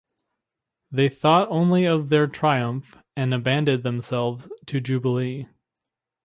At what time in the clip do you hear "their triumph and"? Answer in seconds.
2.09-3.35